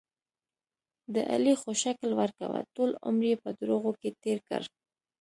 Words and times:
د 1.13 1.15
علي 1.33 1.53
خو 1.61 1.71
شکل 1.83 2.09
ورکوه، 2.21 2.59
ټول 2.75 2.89
عمر 3.07 3.23
یې 3.29 3.35
په 3.43 3.49
دروغو 3.59 3.91
کې 4.01 4.09
تېر 4.23 4.37
کړ. 4.49 4.61